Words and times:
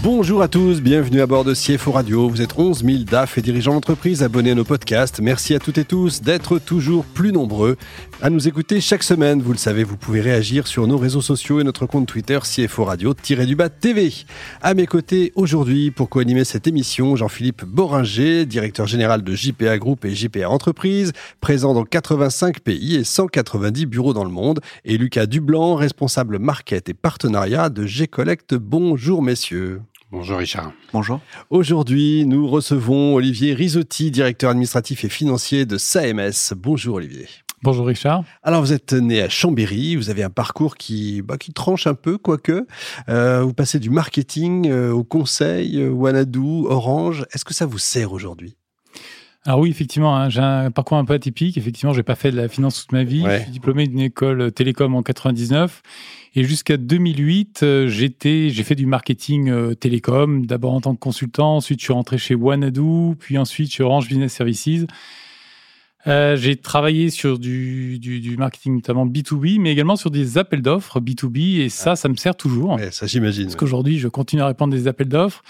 Bonjour 0.00 0.42
à 0.42 0.48
tous, 0.48 0.80
bienvenue 0.80 1.20
à 1.20 1.26
bord 1.26 1.42
de 1.42 1.54
CFO 1.54 1.90
Radio. 1.90 2.28
Vous 2.28 2.40
êtes 2.40 2.56
11 2.56 2.84
000 2.84 2.98
DAF 3.02 3.36
et 3.36 3.42
dirigeants 3.42 3.74
d'entreprise 3.74 4.22
abonnés 4.22 4.52
à 4.52 4.54
nos 4.54 4.64
podcasts. 4.64 5.20
Merci 5.20 5.56
à 5.56 5.58
toutes 5.58 5.78
et 5.78 5.84
tous 5.84 6.22
d'être 6.22 6.60
toujours 6.60 7.04
plus 7.04 7.32
nombreux 7.32 7.76
à 8.22 8.30
nous 8.30 8.46
écouter 8.46 8.80
chaque 8.80 9.02
semaine. 9.02 9.42
Vous 9.42 9.50
le 9.50 9.58
savez, 9.58 9.82
vous 9.82 9.96
pouvez 9.96 10.20
réagir 10.20 10.68
sur 10.68 10.86
nos 10.86 10.98
réseaux 10.98 11.20
sociaux 11.20 11.58
et 11.58 11.64
notre 11.64 11.86
compte 11.86 12.06
Twitter 12.06 12.38
CFO 12.40 12.84
Radio-du-bas 12.84 13.70
TV. 13.70 14.12
À 14.62 14.74
mes 14.74 14.86
côtés 14.86 15.32
aujourd'hui 15.34 15.90
pour 15.90 16.08
co-animer 16.08 16.44
cette 16.44 16.68
émission, 16.68 17.16
Jean-Philippe 17.16 17.64
Boringer, 17.64 18.46
directeur 18.46 18.86
général 18.86 19.22
de 19.22 19.34
JPA 19.34 19.78
Group 19.78 20.04
et 20.04 20.14
JPA 20.14 20.48
Entreprises, 20.48 21.12
présent 21.40 21.74
dans 21.74 21.84
85 21.84 22.60
pays 22.60 22.94
et 22.94 23.04
190 23.04 23.86
bureaux 23.86 24.14
dans 24.14 24.24
le 24.24 24.30
monde, 24.30 24.60
et 24.84 24.96
Lucas 24.96 25.26
Dublanc, 25.26 25.74
responsable 25.74 26.38
market 26.38 26.88
et 26.88 26.94
partenariat 26.94 27.68
de 27.68 27.84
G-Collect. 27.84 28.54
Bonjour 28.54 29.22
messieurs. 29.22 29.80
Bonjour 30.10 30.38
Richard. 30.38 30.72
Bonjour. 30.94 31.20
Aujourd'hui, 31.50 32.24
nous 32.24 32.48
recevons 32.48 33.14
Olivier 33.14 33.52
Risotti, 33.52 34.10
directeur 34.10 34.50
administratif 34.50 35.04
et 35.04 35.10
financier 35.10 35.66
de 35.66 35.76
SAMS. 35.76 36.54
Bonjour 36.56 36.96
Olivier. 36.96 37.28
Bonjour 37.62 37.86
Richard. 37.86 38.24
Alors 38.42 38.62
vous 38.62 38.72
êtes 38.72 38.92
né 38.92 39.20
à 39.20 39.28
Chambéry, 39.28 39.96
vous 39.96 40.10
avez 40.10 40.22
un 40.22 40.30
parcours 40.30 40.76
qui, 40.76 41.22
bah, 41.22 41.36
qui 41.36 41.52
tranche 41.52 41.86
un 41.86 41.94
peu, 41.94 42.16
quoique. 42.16 42.66
Euh, 43.08 43.42
vous 43.42 43.52
passez 43.52 43.80
du 43.80 43.90
marketing 43.90 44.68
euh, 44.68 44.92
au 44.92 45.04
conseil, 45.04 45.78
euh, 45.78 45.90
Wanadu, 45.90 46.66
Orange. 46.66 47.26
Est-ce 47.32 47.44
que 47.44 47.54
ça 47.54 47.66
vous 47.66 47.78
sert 47.78 48.12
aujourd'hui? 48.12 48.57
Alors 49.44 49.60
oui, 49.60 49.70
effectivement, 49.70 50.16
hein, 50.16 50.28
j'ai 50.28 50.40
un 50.40 50.70
parcours 50.70 50.98
un 50.98 51.04
peu 51.04 51.14
atypique. 51.14 51.56
Effectivement, 51.56 51.94
j'ai 51.94 52.02
pas 52.02 52.16
fait 52.16 52.30
de 52.30 52.36
la 52.36 52.48
finance 52.48 52.82
toute 52.82 52.92
ma 52.92 53.04
vie. 53.04 53.24
Je 53.24 53.42
suis 53.42 53.50
diplômé 53.50 53.86
d'une 53.86 54.00
école 54.00 54.52
télécom 54.52 54.94
en 54.94 55.02
99 55.02 55.80
et 56.34 56.44
jusqu'à 56.44 56.76
2008, 56.76 57.60
euh, 57.62 57.88
j'étais, 57.88 58.50
j'ai 58.50 58.62
fait 58.62 58.74
du 58.74 58.86
marketing 58.86 59.48
euh, 59.50 59.74
télécom. 59.74 60.46
D'abord 60.46 60.74
en 60.74 60.80
tant 60.80 60.94
que 60.94 61.00
consultant, 61.00 61.56
ensuite 61.56 61.80
je 61.80 61.84
suis 61.84 61.92
rentré 61.92 62.18
chez 62.18 62.34
Wanadu, 62.34 63.16
puis 63.18 63.38
ensuite 63.38 63.72
chez 63.72 63.82
Orange 63.82 64.08
Business 64.08 64.34
Services. 64.34 64.86
Euh, 66.06 66.36
j'ai 66.36 66.56
travaillé 66.56 67.10
sur 67.10 67.38
du, 67.38 67.98
du, 67.98 68.20
du, 68.20 68.36
marketing 68.36 68.74
notamment 68.74 69.04
B2B, 69.04 69.60
mais 69.60 69.72
également 69.72 69.96
sur 69.96 70.10
des 70.10 70.38
appels 70.38 70.62
d'offres 70.62 71.00
B2B, 71.00 71.60
et 71.60 71.68
ça, 71.68 71.96
ça 71.96 72.08
me 72.08 72.14
sert 72.14 72.36
toujours. 72.36 72.74
Ouais, 72.74 72.90
ça 72.92 73.06
j'imagine. 73.06 73.44
Parce 73.44 73.56
qu'aujourd'hui, 73.56 73.98
je 73.98 74.08
continue 74.08 74.42
à 74.42 74.46
répondre 74.46 74.72
des 74.72 74.86
appels 74.86 75.08
d'offres. 75.08 75.42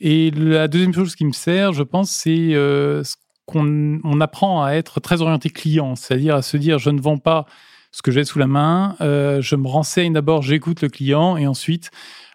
Et 0.00 0.30
la 0.32 0.68
deuxième 0.68 0.92
chose 0.92 1.14
qui 1.14 1.24
me 1.24 1.32
sert, 1.32 1.72
je 1.72 1.82
pense, 1.82 2.10
c'est 2.10 2.54
euh, 2.54 3.02
ce 3.02 3.14
qu'on 3.46 4.00
on 4.04 4.20
apprend 4.20 4.62
à 4.62 4.72
être 4.72 5.00
très 5.00 5.22
orienté 5.22 5.50
client, 5.50 5.96
c'est-à-dire 5.96 6.36
à 6.36 6.42
se 6.42 6.56
dire 6.56 6.78
je 6.78 6.90
ne 6.90 7.00
vends 7.00 7.18
pas 7.18 7.46
ce 7.94 8.02
que 8.02 8.10
j'ai 8.10 8.24
sous 8.24 8.40
la 8.40 8.48
main, 8.48 8.96
euh, 9.00 9.40
je 9.40 9.54
me 9.54 9.68
renseigne 9.68 10.12
d'abord, 10.12 10.42
j'écoute 10.42 10.82
le 10.82 10.88
client 10.88 11.36
et 11.36 11.46
ensuite 11.46 11.92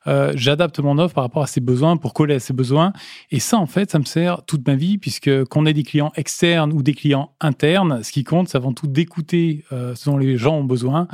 euh, 0.08 0.32
j'adapte 0.34 0.80
mon 0.80 0.98
offre 0.98 1.16
par 1.16 1.26
rapport 1.26 1.44
à 1.44 1.48
ses 1.48 1.60
besoins 1.60 1.98
pour 1.98 2.14
coller 2.14 2.36
à 2.36 2.40
ses 2.40 2.54
besoins. 2.54 2.94
Et 3.30 3.42
ça, 3.42 3.58
en 3.58 3.66
fait, 3.66 3.92
ça 3.92 4.00
me 4.00 4.06
sert 4.06 4.46
toute 4.46 4.66
ma 4.66 4.76
vie 4.76 4.98
puisque 4.98 5.44
qu'on 5.46 5.66
ait 5.66 5.74
des 5.74 5.84
clients 5.84 6.14
externes 6.16 6.72
ou 6.72 6.82
des 6.82 6.94
clients 6.94 7.34
internes, 7.42 8.02
ce 8.04 8.14
qui 8.14 8.24
compte, 8.24 8.48
c'est 8.48 8.58
avant 8.58 8.72
tout 8.72 8.88
d'écouter 8.88 9.66
euh, 9.74 9.96
ce 9.96 10.10
dont 10.10 10.18
les 10.18 10.38
gens 10.38 10.56
ont 10.56 10.64
besoin. 10.64 11.08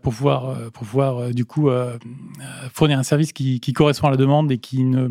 Pour 0.00 0.14
pouvoir, 0.14 0.56
pour 0.72 0.86
pouvoir 0.86 1.28
du 1.34 1.44
coup 1.44 1.68
fournir 2.72 2.98
un 2.98 3.02
service 3.02 3.34
qui 3.34 3.72
correspond 3.74 4.08
à 4.08 4.12
la 4.12 4.16
demande 4.16 4.50
et 4.50 4.56
qui 4.56 4.82
ne 4.82 5.10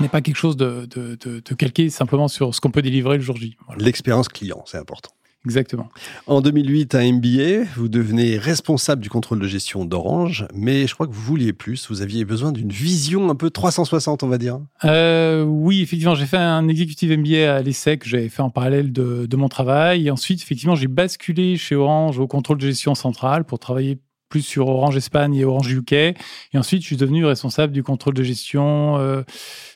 n'est 0.00 0.08
pas 0.08 0.20
quelque 0.20 0.36
chose 0.36 0.56
de, 0.56 0.86
de, 0.86 1.16
de, 1.16 1.42
de, 1.44 1.54
calqué 1.54 1.90
simplement 1.90 2.28
sur 2.28 2.54
ce 2.54 2.60
qu'on 2.60 2.70
peut 2.70 2.82
délivrer 2.82 3.16
le 3.16 3.22
jour 3.22 3.36
J. 3.36 3.56
Voilà. 3.66 3.84
L'expérience 3.84 4.28
client, 4.28 4.62
c'est 4.66 4.78
important. 4.78 5.10
Exactement. 5.44 5.88
En 6.28 6.40
2008, 6.40 6.94
à 6.94 7.02
MBA, 7.02 7.64
vous 7.76 7.88
devenez 7.88 8.38
responsable 8.38 9.02
du 9.02 9.10
contrôle 9.10 9.40
de 9.40 9.48
gestion 9.48 9.84
d'Orange, 9.84 10.46
mais 10.54 10.86
je 10.86 10.94
crois 10.94 11.08
que 11.08 11.12
vous 11.12 11.20
vouliez 11.20 11.52
plus. 11.52 11.88
Vous 11.88 12.00
aviez 12.00 12.24
besoin 12.24 12.52
d'une 12.52 12.70
vision 12.70 13.28
un 13.28 13.34
peu 13.34 13.50
360, 13.50 14.22
on 14.22 14.28
va 14.28 14.38
dire. 14.38 14.60
Euh, 14.84 15.42
oui, 15.42 15.82
effectivement, 15.82 16.14
j'ai 16.14 16.26
fait 16.26 16.36
un 16.36 16.68
exécutif 16.68 17.10
MBA 17.10 17.52
à 17.52 17.60
l'ESSEC 17.60 18.06
j'avais 18.06 18.28
fait 18.28 18.42
en 18.42 18.50
parallèle 18.50 18.92
de, 18.92 19.26
de, 19.26 19.36
mon 19.36 19.48
travail. 19.48 20.06
Et 20.06 20.10
ensuite, 20.12 20.40
effectivement, 20.40 20.76
j'ai 20.76 20.86
basculé 20.86 21.56
chez 21.56 21.74
Orange 21.74 22.20
au 22.20 22.28
contrôle 22.28 22.58
de 22.58 22.66
gestion 22.66 22.94
centrale 22.94 23.44
pour 23.44 23.58
travailler 23.58 23.98
plus 24.32 24.40
sur 24.40 24.68
Orange 24.68 24.96
Espagne 24.96 25.34
et 25.34 25.44
Orange 25.44 25.70
UK. 25.70 25.92
Et 25.92 26.16
ensuite, 26.54 26.80
je 26.80 26.86
suis 26.86 26.96
devenu 26.96 27.26
responsable 27.26 27.70
du 27.70 27.82
contrôle 27.82 28.14
de 28.14 28.22
gestion 28.22 28.96
euh, 28.96 29.22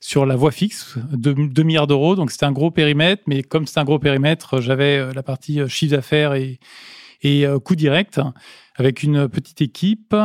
sur 0.00 0.25
la 0.25 0.34
voie 0.34 0.50
fixe, 0.50 0.97
de 1.12 1.34
2 1.34 1.62
milliards 1.62 1.87
d'euros. 1.87 2.17
Donc, 2.17 2.31
c'était 2.31 2.47
un 2.47 2.53
gros 2.53 2.71
périmètre, 2.71 3.22
mais 3.27 3.43
comme 3.43 3.67
c'est 3.67 3.78
un 3.78 3.84
gros 3.84 3.99
périmètre, 3.99 4.62
j'avais 4.62 4.97
euh, 4.97 5.12
la 5.12 5.22
partie 5.22 5.61
euh, 5.61 5.69
chiffre 5.69 5.94
d'affaires 5.94 6.33
et, 6.33 6.59
et 7.21 7.47
euh, 7.47 7.59
coût 7.59 7.77
direct 7.77 8.19
avec 8.77 9.03
une 9.03 9.28
petite 9.28 9.61
équipe. 9.61 10.17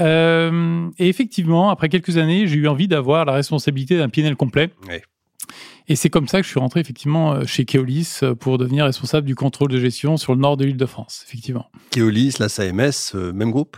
Euh, 0.00 0.88
et 1.00 1.08
effectivement, 1.08 1.70
après 1.70 1.88
quelques 1.88 2.16
années, 2.16 2.46
j'ai 2.46 2.56
eu 2.56 2.68
envie 2.68 2.86
d'avoir 2.86 3.24
la 3.24 3.32
responsabilité 3.32 3.98
d'un 3.98 4.08
PNL 4.08 4.36
complet. 4.36 4.70
Et 5.88 5.96
c'est 5.96 6.10
comme 6.10 6.28
ça 6.28 6.40
que 6.40 6.44
je 6.44 6.50
suis 6.50 6.60
rentré 6.60 6.80
effectivement 6.80 7.44
chez 7.44 7.64
Keolis 7.64 8.20
pour 8.40 8.58
devenir 8.58 8.84
responsable 8.84 9.26
du 9.26 9.34
contrôle 9.34 9.70
de 9.70 9.78
gestion 9.78 10.16
sur 10.16 10.34
le 10.34 10.40
nord 10.40 10.56
de 10.56 10.64
l'île 10.64 10.76
de 10.76 10.86
France, 10.86 11.24
effectivement. 11.26 11.66
Keolis, 11.90 12.34
la 12.38 12.48
SAMS, 12.48 13.14
euh, 13.14 13.32
même 13.32 13.50
groupe? 13.50 13.76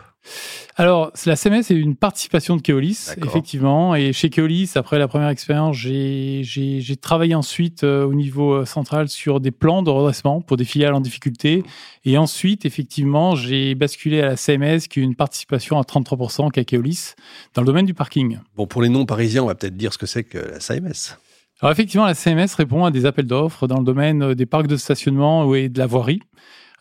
Alors, 0.76 1.12
la 1.24 1.36
CMS 1.36 1.70
est 1.70 1.74
une 1.74 1.94
participation 1.94 2.56
de 2.56 2.62
Keolis, 2.62 3.10
effectivement. 3.24 3.94
Et 3.94 4.12
chez 4.12 4.28
Keolis, 4.28 4.72
après 4.74 4.98
la 4.98 5.06
première 5.06 5.28
expérience, 5.28 5.76
j'ai 5.76 6.98
travaillé 7.00 7.36
ensuite 7.36 7.84
euh, 7.84 8.04
au 8.04 8.12
niveau 8.12 8.54
euh, 8.54 8.64
central 8.64 9.08
sur 9.08 9.38
des 9.38 9.52
plans 9.52 9.82
de 9.84 9.90
redressement 9.90 10.40
pour 10.40 10.56
des 10.56 10.64
filiales 10.64 10.94
en 10.94 11.00
difficulté. 11.00 11.62
Et 12.04 12.18
ensuite, 12.18 12.66
effectivement, 12.66 13.36
j'ai 13.36 13.76
basculé 13.76 14.20
à 14.20 14.26
la 14.26 14.36
CMS, 14.36 14.88
qui 14.90 14.98
est 14.98 15.04
une 15.04 15.14
participation 15.14 15.78
à 15.78 15.82
33% 15.82 16.50
qu'à 16.50 16.64
Keolis, 16.64 17.14
dans 17.54 17.62
le 17.62 17.66
domaine 17.66 17.86
du 17.86 17.94
parking. 17.94 18.38
Bon, 18.56 18.66
pour 18.66 18.82
les 18.82 18.88
non-parisiens, 18.88 19.44
on 19.44 19.46
va 19.46 19.54
peut-être 19.54 19.76
dire 19.76 19.92
ce 19.92 19.98
que 19.98 20.06
c'est 20.06 20.24
que 20.24 20.38
la 20.38 20.58
CMS. 20.58 21.16
Alors 21.62 21.72
effectivement, 21.72 22.06
la 22.06 22.14
CMS 22.14 22.54
répond 22.56 22.84
à 22.84 22.90
des 22.90 23.06
appels 23.06 23.26
d'offres 23.26 23.66
dans 23.66 23.78
le 23.78 23.84
domaine 23.84 24.34
des 24.34 24.46
parcs 24.46 24.66
de 24.66 24.76
stationnement 24.76 25.54
et 25.54 25.68
de 25.68 25.78
la 25.78 25.86
voirie. 25.86 26.20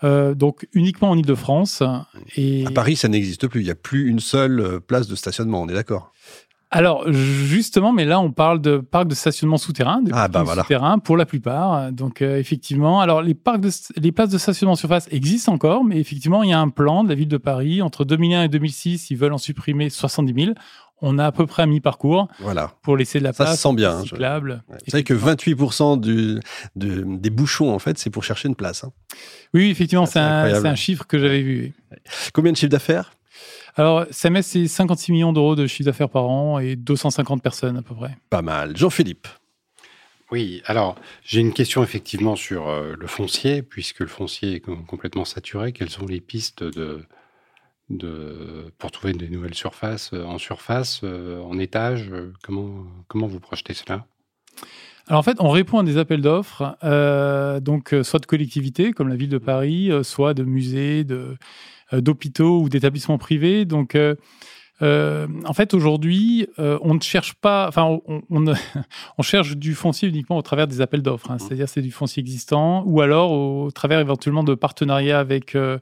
Euh, 0.03 0.36
donc 0.36 0.68
uniquement 0.74 1.12
en 1.12 1.18
Ile-de-France. 1.18 1.81
Et... 2.36 2.66
À 2.68 2.72
Paris, 2.72 2.97
ça 2.97 3.08
n'existe 3.08 3.47
plus. 3.47 3.62
Il 3.62 3.66
n'y 3.66 3.72
a 3.72 3.75
plus 3.75 4.09
une 4.09 4.19
seule 4.19 4.59
euh, 4.59 4.80
place 4.80 5.08
de 5.08 5.16
stationnement, 5.16 5.62
on 5.62 5.69
est 5.69 5.74
d'accord? 5.74 6.12
Alors 6.72 7.09
justement, 7.09 7.94
mais 7.94 8.03
là 8.03 8.19
on 8.19 8.31
parle 8.31 8.59
de 8.59 8.80
parcs 8.80 9.08
de 9.08 9.16
stationnement 9.16 9.58
souterrain, 9.58 10.02
de 10.02 10.12
ah 10.14 10.28
bah 10.28 10.44
voilà. 10.44 10.64
souterrains 10.64 11.00
pour 11.00 11.16
la 11.16 11.25
plupart. 11.25 11.91
Donc 11.94 12.22
euh, 12.22 12.38
effectivement, 12.38 13.00
alors 13.00 13.22
les 13.22 13.34
parcs, 13.34 13.62
de, 13.62 13.69
les 13.96 14.12
places 14.12 14.30
de 14.30 14.38
stationnement 14.38 14.75
surface 14.75 15.08
existent 15.12 15.53
encore, 15.53 15.85
mais 15.85 15.97
effectivement 16.00 16.44
il 16.44 16.50
y 16.50 16.53
a 16.53 16.59
un 16.59 16.68
plan 16.69 17.06
de 17.06 17.09
la 17.09 17.16
ville 17.16 17.30
de 17.30 17.38
Paris 17.38 17.81
entre 17.81 18.03
2001 18.03 18.44
et 18.44 18.47
2006, 18.50 19.09
ils 19.09 19.16
veulent 19.16 19.31
en 19.31 19.38
supprimer 19.38 19.90
70 19.90 20.46
000 20.46 20.56
on 21.01 21.19
a 21.19 21.25
à 21.25 21.31
peu 21.31 21.45
près 21.45 21.63
un 21.63 21.67
mi-parcours 21.67 22.28
voilà. 22.39 22.73
pour 22.81 22.97
laisser 22.97 23.19
de 23.19 23.23
la 23.23 23.33
place. 23.33 23.50
Ça 23.50 23.56
se 23.56 23.61
sent 23.61 23.73
bien. 23.73 24.01
Cyclable. 24.01 24.63
Je... 24.67 24.73
Ouais. 24.73 24.79
Vous 24.85 24.91
savez 24.91 25.03
que 25.03 25.13
28% 25.13 26.00
du, 26.00 26.39
de, 26.75 27.03
des 27.06 27.29
bouchons, 27.29 27.73
en 27.73 27.79
fait, 27.79 27.97
c'est 27.97 28.09
pour 28.09 28.23
chercher 28.23 28.47
une 28.47 28.56
place. 28.56 28.83
Hein. 28.83 28.91
Oui, 29.53 29.69
effectivement, 29.69 30.05
c'est 30.05 30.19
un, 30.19 30.66
un, 30.66 30.75
chiffre 30.75 31.05
que 31.05 31.19
j'avais 31.19 31.41
vu. 31.41 31.73
Combien 32.34 32.51
de 32.51 32.57
chiffre 32.57 32.72
d'affaires? 32.72 33.11
Alors, 33.75 34.05
SAMS, 34.09 34.41
c'est 34.41 34.67
56 34.67 35.11
millions 35.11 35.34
d'euros 35.34 35.55
de 35.55 35.67
chiffre 35.67 35.85
d'affaires 35.85 36.09
par 36.09 36.29
an 36.29 36.59
et 36.59 36.78
250 36.78 37.44
personnes 37.44 37.78
à 37.78 37.81
peu 37.81 37.94
près. 37.94 38.17
Pas 38.29 38.41
mal. 38.41 38.75
Jean-Philippe 38.78 39.28
oui, 40.31 40.63
alors 40.66 40.95
j'ai 41.23 41.39
une 41.39 41.53
question 41.53 41.84
effectivement 41.84 42.35
sur 42.35 42.67
euh, 42.67 42.95
le 43.00 43.05
foncier, 43.07 43.61
puisque 43.61 44.00
le 44.00 44.07
foncier 44.07 44.55
est 44.55 44.59
complètement 44.59 45.23
saturé. 45.23 45.72
Quelles 45.72 45.91
sont 45.91 46.07
les 46.07 46.19
pistes 46.19 46.63
de, 46.63 47.05
de, 47.90 48.72
pour 48.78 48.91
trouver 48.91 49.13
des 49.13 49.29
nouvelles 49.29 49.53
surfaces 49.53 50.12
euh, 50.13 50.23
en 50.23 50.38
surface, 50.38 51.01
euh, 51.03 51.41
en 51.41 51.59
étage 51.59 52.12
Comment, 52.44 52.85
comment 53.07 53.28
vous 53.28 53.40
projetez 53.40 53.73
cela? 53.73 54.06
Alors 55.07 55.19
en 55.19 55.23
fait, 55.23 55.38
on 55.40 55.50
répond 55.50 55.79
à 55.79 55.84
des 55.84 55.97
appels 55.97 56.22
d'offres, 56.22 56.78
euh, 56.84 57.59
donc 57.59 57.93
soit 58.02 58.20
de 58.20 58.26
collectivités 58.26 58.91
comme 58.91 59.08
la 59.08 59.16
ville 59.16 59.29
de 59.29 59.37
Paris, 59.37 59.91
soit 60.02 60.34
de 60.34 60.43
musées, 60.43 61.03
de, 61.03 61.37
d'hôpitaux 61.93 62.61
ou 62.61 62.70
d'établissements 62.70 63.20
privés. 63.20 63.66
Donc 63.66 63.96
euh, 64.82 65.28
en 65.46 65.53
fait, 65.53 65.73
aujourd'hui, 65.73 66.47
euh, 66.59 66.78
on 66.82 66.96
ne 66.96 66.99
cherche 66.99 67.34
pas, 67.35 67.67
enfin, 67.67 67.84
on, 68.08 68.22
on, 68.29 68.53
on, 69.17 69.22
cherche 69.22 69.55
du 69.55 69.73
foncier 69.73 70.09
uniquement 70.09 70.37
au 70.37 70.41
travers 70.41 70.67
des 70.67 70.82
appels 70.82 71.02
d'offres, 71.02 71.32
hein, 71.32 71.37
c'est-à-dire 71.40 71.70
c'est 71.70 71.82
du 71.82 71.91
foncier 71.91 72.20
existant, 72.20 72.84
ou 72.85 73.02
alors 73.02 73.32
au, 73.32 73.72
travers 73.72 73.99
éventuellement 73.99 74.43
de 74.43 74.53
partenariats 74.53 75.20
avec 75.20 75.55
euh, 75.55 75.78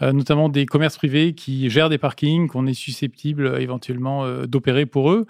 notamment 0.00 0.48
des 0.48 0.66
commerces 0.66 0.96
privés 0.96 1.34
qui 1.34 1.68
gèrent 1.70 1.88
des 1.88 1.98
parkings 1.98 2.48
qu'on 2.48 2.66
est 2.66 2.74
susceptible 2.74 3.56
éventuellement 3.60 4.24
euh, 4.24 4.46
d'opérer 4.46 4.86
pour 4.86 5.10
eux. 5.10 5.26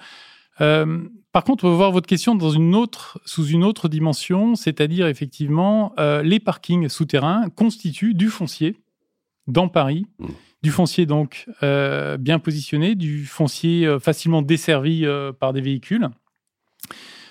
Euh, 0.60 1.00
par 1.32 1.44
contre, 1.44 1.64
on 1.64 1.70
va 1.70 1.76
voir 1.76 1.92
votre 1.92 2.06
question 2.06 2.34
dans 2.34 2.50
une 2.50 2.74
autre, 2.74 3.20
sous 3.24 3.46
une 3.46 3.64
autre 3.64 3.88
dimension, 3.88 4.54
c'est-à-dire 4.54 5.06
effectivement, 5.06 5.92
euh, 5.98 6.22
les 6.22 6.40
parkings 6.40 6.88
souterrains 6.88 7.48
constituent 7.50 8.14
du 8.14 8.28
foncier 8.28 8.76
dans 9.46 9.68
Paris, 9.68 10.06
mmh. 10.18 10.26
du 10.62 10.70
foncier 10.70 11.06
donc 11.06 11.46
euh, 11.62 12.16
bien 12.16 12.38
positionné, 12.38 12.94
du 12.94 13.24
foncier 13.26 13.98
facilement 14.00 14.42
desservi 14.42 15.06
par 15.38 15.52
des 15.52 15.60
véhicules. 15.60 16.08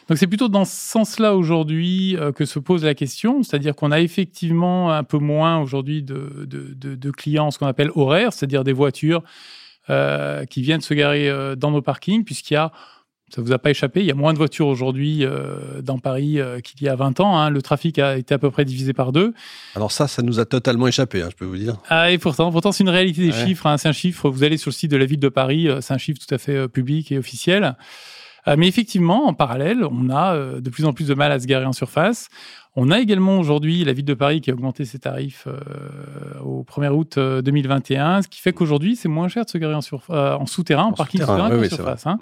Donc 0.10 0.18
c'est 0.18 0.28
plutôt 0.28 0.50
dans 0.50 0.66
ce 0.66 0.76
sens-là 0.76 1.36
aujourd'hui 1.36 2.18
euh, 2.18 2.32
que 2.32 2.46
se 2.46 2.58
pose 2.58 2.84
la 2.84 2.96
question, 2.96 3.44
c'est-à-dire 3.44 3.76
qu'on 3.76 3.92
a 3.92 4.00
effectivement 4.00 4.92
un 4.92 5.04
peu 5.04 5.20
moins 5.20 5.60
aujourd'hui 5.60 6.02
de, 6.02 6.46
de, 6.48 6.74
de, 6.74 6.96
de, 6.96 7.12
clients, 7.12 7.52
ce 7.52 7.60
qu'on 7.60 7.68
appelle 7.68 7.92
horaires, 7.94 8.34
c'est-à-dire 8.34 8.64
des 8.64 8.74
voitures 8.74 9.24
euh, 9.90 10.46
qui 10.46 10.62
viennent 10.62 10.82
se 10.82 10.94
garer 10.94 11.30
euh, 11.30 11.56
dans 11.56 11.72
nos 11.72 11.82
parkings, 11.82 12.24
puisqu'il 12.24 12.54
y 12.54 12.58
a 12.58 12.72
ça 13.34 13.44
vous 13.44 13.52
a 13.52 13.60
pas 13.60 13.70
échappé, 13.70 14.00
il 14.00 14.08
y 14.08 14.12
a 14.12 14.16
moins 14.16 14.34
de 14.34 14.40
voitures 14.40 14.66
aujourd'hui 14.66 15.20
euh, 15.24 15.84
dans 15.84 16.00
Paris 16.00 16.40
qu'il 16.64 16.82
y 16.82 16.90
a 16.90 16.96
20 16.96 17.20
ans. 17.20 17.38
Hein. 17.38 17.52
Le 17.52 17.62
trafic 17.62 18.00
a 18.00 18.18
été 18.18 18.34
à 18.34 18.40
peu 18.40 18.50
près 18.50 18.66
divisé 18.66 18.92
par 18.92 19.12
deux. 19.12 19.36
Alors 19.76 19.92
ça, 19.92 20.08
ça 20.08 20.24
nous 20.24 20.40
a 20.40 20.46
totalement 20.46 20.88
échappé, 20.88 21.22
hein, 21.22 21.28
je 21.30 21.36
peux 21.36 21.46
vous 21.46 21.58
dire. 21.58 21.78
Ah, 21.90 22.10
et 22.10 22.18
pourtant, 22.18 22.52
pourtant 22.52 22.72
c'est 22.72 22.84
une 22.84 22.90
réalité 22.90 23.22
des 23.22 23.32
chiffres. 23.32 23.68
Hein. 23.68 23.78
C'est 23.78 23.88
un 23.88 23.94
chiffre, 23.94 24.32
vous 24.32 24.44
allez 24.44 24.58
sur 24.58 24.70
le 24.70 24.74
site 24.74 24.90
de 24.90 24.98
la 24.98 25.06
ville 25.06 25.20
de 25.20 25.30
Paris, 25.30 25.70
c'est 25.82 25.94
un 25.94 26.00
chiffre 26.00 26.20
tout 26.20 26.34
à 26.34 26.40
fait 26.40 26.68
public 26.68 27.12
et 27.12 27.20
officiel. 27.20 27.76
Mais 28.48 28.68
effectivement, 28.68 29.28
en 29.28 29.34
parallèle, 29.34 29.84
on 29.84 30.10
a 30.10 30.60
de 30.60 30.70
plus 30.70 30.86
en 30.86 30.94
plus 30.94 31.08
de 31.08 31.14
mal 31.14 31.32
à 31.32 31.40
se 31.40 31.46
garer 31.46 31.66
en 31.66 31.74
surface. 31.74 32.30
On 32.76 32.92
a 32.92 33.00
également 33.00 33.40
aujourd'hui 33.40 33.84
la 33.84 33.94
ville 33.94 34.06
de 34.06 34.14
Paris 34.14 34.42
qui 34.42 34.50
a 34.52 34.54
augmenté 34.54 34.86
ses 34.86 35.00
tarifs 35.00 35.48
au 36.44 36.64
1er 36.64 36.90
août 36.90 37.20
2021, 37.20 38.22
ce 38.22 38.28
qui 38.28 38.40
fait 38.40 38.54
qu'aujourd'hui, 38.54 38.96
c'est 38.96 39.10
moins 39.10 39.28
cher 39.28 39.46
de 39.46 39.50
se 39.50 39.58
garer 39.58 39.76
en, 39.76 40.14
en 40.14 40.46
souterrain, 40.46 40.86
en, 40.86 40.94
parking 40.94 41.20
souterrain, 41.20 41.50
oui, 41.58 41.70
qu'en 41.70 41.76
surface. 41.76 42.08
Hein. 42.08 42.20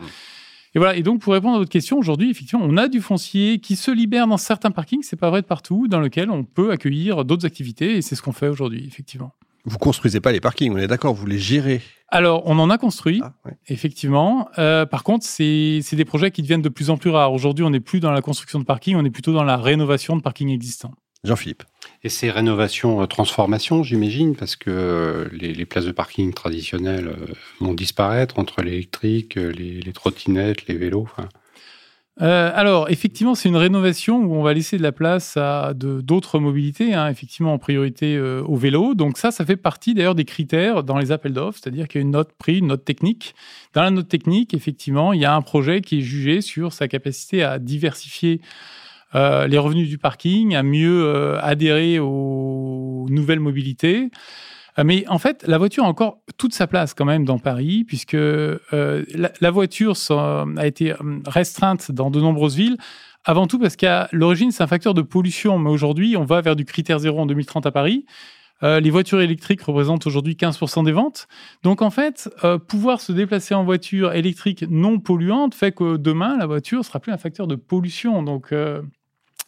Et 0.76 0.80
voilà. 0.80 0.96
Et 0.96 1.02
donc, 1.02 1.22
pour 1.22 1.34
répondre 1.34 1.56
à 1.56 1.60
votre 1.60 1.72
question, 1.72 1.98
aujourd'hui, 1.98 2.30
effectivement, 2.30 2.64
on 2.64 2.78
a 2.78 2.88
du 2.88 3.02
foncier 3.02 3.60
qui 3.60 3.76
se 3.76 3.92
libère 3.92 4.28
dans 4.28 4.38
certains 4.38 4.72
parkings, 4.72 5.02
c'est 5.02 5.16
pas 5.16 5.30
vrai 5.30 5.42
de 5.42 5.48
partout, 5.48 5.88
dans 5.88 6.00
lequel 6.00 6.30
on 6.30 6.44
peut 6.44 6.72
accueillir 6.72 7.26
d'autres 7.26 7.46
activités, 7.46 7.98
et 7.98 8.02
c'est 8.02 8.16
ce 8.16 8.22
qu'on 8.22 8.32
fait 8.32 8.48
aujourd'hui, 8.48 8.86
effectivement. 8.86 9.34
Vous 9.68 9.78
construisez 9.78 10.20
pas 10.20 10.32
les 10.32 10.40
parkings, 10.40 10.74
on 10.74 10.78
est 10.78 10.88
d'accord, 10.88 11.14
vous 11.14 11.28
les 11.28 11.38
gérez. 11.38 11.82
Alors, 12.10 12.44
on 12.46 12.58
en 12.58 12.70
a 12.70 12.78
construit, 12.78 13.22
ah, 13.24 13.34
effectivement. 13.68 14.50
Euh, 14.58 14.86
par 14.86 15.04
contre, 15.04 15.26
c'est 15.26 15.84
des 15.92 16.06
projets 16.06 16.32
qui 16.32 16.42
deviennent 16.42 16.62
de 16.62 16.70
plus 16.70 16.90
en 16.90 16.98
plus 16.98 17.10
rares. 17.10 17.34
Aujourd'hui, 17.34 17.66
on 17.66 17.70
n'est 17.70 17.82
plus 17.82 18.00
dans 18.00 18.12
la 18.12 18.22
construction 18.22 18.60
de 18.60 18.64
parkings, 18.64 18.96
on 18.96 19.06
est 19.06 19.10
plutôt 19.10 19.34
dans 19.34 19.44
la 19.44 19.58
rénovation 19.58 20.16
de 20.16 20.22
parkings 20.22 20.50
existants. 20.50 20.94
Jean-Philippe. 21.24 21.64
Et 22.04 22.10
ces 22.10 22.30
rénovations, 22.30 23.02
euh, 23.02 23.06
transformations, 23.06 23.84
j'imagine, 23.84 24.36
parce 24.36 24.56
que 24.56 24.70
euh, 24.70 25.30
les, 25.32 25.66
places 25.66 25.86
de 25.86 25.92
parking 25.92 26.34
traditionnelles 26.34 27.08
euh, 27.08 27.34
vont 27.60 27.74
disparaître 27.74 28.40
entre 28.40 28.62
l'électrique, 28.62 29.36
les, 29.36 29.94
trottinettes, 29.94 30.68
les 30.68 30.76
vélos. 30.76 31.08
Alors, 32.20 32.90
effectivement, 32.90 33.36
c'est 33.36 33.48
une 33.50 33.56
rénovation 33.56 34.18
où 34.18 34.34
on 34.34 34.42
va 34.42 34.54
laisser 34.54 34.78
de 34.78 34.84
la 34.84 34.92
place 34.92 35.38
à 35.38 35.74
d'autres 35.76 36.40
mobilités, 36.40 36.94
hein, 36.94 37.10
effectivement 37.10 37.54
en 37.54 37.60
priorité 37.60 38.20
au 38.20 38.56
vélo. 38.56 38.96
Donc 38.96 39.18
ça, 39.18 39.32
ça 39.32 39.46
fait 39.46 39.56
partie 39.58 39.94
d'ailleurs 39.94 40.16
des 40.16 40.26
critères 40.26 40.84
dans 40.84 40.98
les 40.98 41.12
appels 41.12 41.34
d'offres, 41.34 41.60
c'est-à-dire 41.62 41.88
qu'il 41.88 42.02
y 42.02 42.04
a 42.04 42.06
une 42.06 42.12
note 42.12 42.32
prix, 42.38 42.58
une 42.58 42.68
note 42.68 42.86
technique. 42.86 43.36
Dans 43.74 43.84
la 43.84 43.92
note 43.92 44.08
technique, 44.08 44.54
effectivement, 44.54 45.14
il 45.14 45.22
y 45.22 45.26
a 45.26 45.36
un 45.36 45.42
projet 45.42 45.82
qui 45.82 46.00
est 46.00 46.02
jugé 46.02 46.42
sur 46.42 46.74
sa 46.74 46.88
capacité 46.88 47.44
à 47.44 47.60
diversifier 47.60 48.42
euh, 49.16 49.48
les 49.48 49.58
revenus 49.58 49.88
du 49.88 49.98
parking, 49.98 50.56
à 50.56 50.64
mieux 50.64 51.06
euh, 51.06 51.40
adhérer 51.42 52.00
aux 52.00 53.06
nouvelles 53.10 53.40
mobilités. 53.40 54.10
Euh, 54.80 54.84
mais 54.84 55.08
en 55.08 55.18
fait, 55.18 55.44
la 55.48 55.58
voiture 55.58 55.86
a 55.86 55.88
encore 55.88 56.20
toute 56.38 56.54
sa 56.54 56.68
place 56.68 56.94
quand 56.94 57.06
même 57.06 57.26
dans 57.26 57.40
Paris, 57.40 57.84
puisque 57.86 58.18
la, 58.18 59.52
voiture 59.52 59.94
a 60.10 60.68
été 60.68 60.94
restreinte 61.26 61.92
dans 61.92 62.12
de 62.12 62.20
nombreuses 62.20 62.56
villes. 62.56 62.78
Avant 63.26 63.48
tout 63.48 63.60
parce 63.60 63.76
qu'à 63.76 64.08
l'origine, 64.12 64.52
c'est 64.52 64.64
un 64.64 64.68
facteur 64.68 64.94
de 64.94 65.02
pollution. 65.02 65.60
Mais 65.60 65.70
aujourd'hui, 65.70 66.16
on 66.16 66.24
va 66.24 66.42
vers 66.42 66.56
du 66.56 66.66
critère 66.66 67.00
zéro 67.00 67.20
en 67.20 67.26
2030 67.26 67.66
à 67.66 67.72
Paris. 67.72 68.06
les 68.62 68.90
voitures 68.90 69.22
électriques 69.22 69.62
représentent 69.64 70.08
aujourd'hui 70.08 70.36
15% 70.36 70.86
des 70.86 70.92
ventes. 70.92 71.28
Donc 71.64 71.82
en 71.82 71.90
fait, 71.90 72.30
pouvoir 72.68 73.02
se 73.02 73.12
déplacer 73.12 73.54
en 73.56 73.64
voiture 73.64 74.14
électrique 74.14 74.64
non 74.70 75.00
polluante 75.00 75.56
fait 75.56 75.72
que 75.74 75.98
demain, 75.98 76.38
la 76.38 76.46
voiture 76.46 76.86
sera 76.86 77.00
plus 77.00 77.12
un 77.12 77.18
facteur 77.18 77.48
de 77.48 77.56
pollution. 77.56 78.24
Donc 78.24 78.54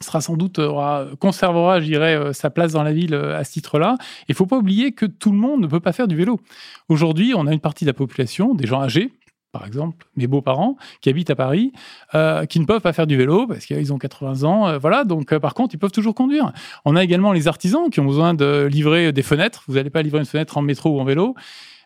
sera 0.01 0.22
sans 0.22 0.38
doute 0.38 0.60
aura, 0.60 1.06
conservera, 1.19 1.81
je 1.81 1.86
dirais, 1.86 2.16
euh, 2.16 2.34
sa 2.34 2.50
place 2.50 2.72
dans 2.72 2.84
la 2.84 2.94
ville 2.94 3.13
euh, 3.13 3.38
à 3.38 3.44
ce 3.44 3.51
titre-là. 3.51 3.98
Il 4.28 4.36
faut 4.36 4.46
pas 4.46 4.57
oublier 4.57 4.94
que 4.94 5.06
tout 5.06 5.31
le 5.31 5.38
monde 5.38 5.62
ne 5.62 5.68
peut 5.68 5.80
pas 5.80 5.92
faire 5.92 6.07
du 6.07 6.16
vélo. 6.16 6.40
Aujourd'hui, 6.88 7.34
on 7.36 7.48
a 7.48 7.54
une 7.54 7.60
partie 7.60 7.86
de 7.86 7.90
la 7.90 7.94
population, 7.94 8.56
des 8.56 8.66
gens 8.66 8.81
âgés, 8.81 9.12
par 9.51 9.66
exemple, 9.66 10.06
mes 10.16 10.28
beaux-parents 10.28 10.78
qui 11.01 11.10
habitent 11.10 11.31
à 11.31 11.36
Paris, 11.36 11.74
euh, 12.13 12.46
qui 12.46 12.60
ne 12.60 12.66
peuvent 12.66 12.81
pas 12.81 12.94
faire 12.94 13.07
du 13.07 13.18
vélo 13.18 13.48
parce 13.48 13.66
qu'ils 13.66 13.92
ont 13.92 13.98
80 13.98 14.44
ans. 14.44 14.78
voilà, 14.78 15.04
donc 15.06 15.36
par 15.40 15.56
contre, 15.56 15.74
ils 15.74 15.80
peuvent 15.80 15.92
toujours 15.92 16.13
conduire. 16.13 16.54
On 16.86 16.96
a 16.96 17.04
également 17.04 17.34
les 17.34 17.48
artisans 17.48 17.90
qui 17.90 18.00
ont 18.00 18.06
besoin 18.06 18.36
de 18.36 18.68
livrer 18.72 19.12
des 19.12 19.24
fenêtres. 19.24 19.63
Vous 19.68 19.74
n'allez 19.74 19.90
pas 19.90 20.04
livrer 20.04 20.19
une 20.19 20.25
fenêtre 20.25 20.57
en 20.57 20.62
métro 20.62 20.96
ou 20.96 21.00
en 21.00 21.04
vélo. 21.04 21.36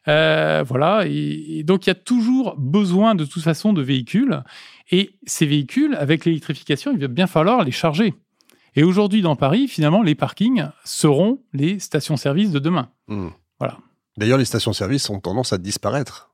Voilà, 0.06 1.04
et, 1.06 1.64
donc 1.64 1.86
il 1.86 1.90
y 1.90 1.92
a 1.92 1.96
toujours 1.96 2.56
besoin 2.58 3.16
de 3.16 3.26
toute 3.26 3.44
façon 3.44 3.74
de 3.74 3.82
véhicules. 3.82 4.44
Et 4.92 5.18
ces 5.26 5.46
véhicules, 5.46 5.96
avec 5.96 6.26
l'électrification, 6.26 6.92
il 6.92 7.00
va 7.00 7.08
bien 7.08 7.28
falloir 7.28 7.64
les 7.64 7.72
charger. 7.72 8.14
Et 8.76 8.84
aujourd'hui, 8.84 9.22
dans 9.22 9.36
Paris, 9.36 9.68
finalement, 9.68 10.02
les 10.02 10.16
parkings 10.16 10.66
seront 10.84 11.42
les 11.54 11.80
stations-service 11.80 12.52
de 12.52 12.60
demain. 12.60 12.90
Hmm. 13.08 13.30
Voilà. 13.60 13.78
D'ailleurs, 14.18 14.38
les 14.38 14.46
stations-service 14.46 15.10
ont 15.10 15.20
tendance 15.20 15.54
à 15.54 15.58
disparaître. 15.58 16.32